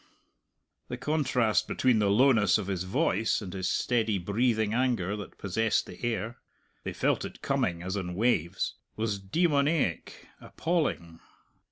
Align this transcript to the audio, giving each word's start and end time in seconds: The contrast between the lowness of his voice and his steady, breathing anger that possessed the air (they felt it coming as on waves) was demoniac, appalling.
The 0.87 0.97
contrast 0.97 1.67
between 1.67 1.99
the 1.99 2.09
lowness 2.09 2.57
of 2.57 2.65
his 2.65 2.85
voice 2.85 3.39
and 3.39 3.53
his 3.53 3.69
steady, 3.69 4.17
breathing 4.17 4.73
anger 4.73 5.15
that 5.15 5.37
possessed 5.37 5.85
the 5.85 6.03
air 6.03 6.39
(they 6.83 6.91
felt 6.91 7.23
it 7.23 7.43
coming 7.43 7.83
as 7.83 7.95
on 7.95 8.15
waves) 8.15 8.73
was 8.95 9.19
demoniac, 9.19 10.25
appalling. 10.39 11.19